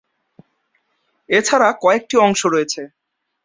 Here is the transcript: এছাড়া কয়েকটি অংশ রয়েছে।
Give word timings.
এছাড়া 1.29 1.69
কয়েকটি 1.83 2.15
অংশ 2.25 2.41
রয়েছে। 2.45 2.81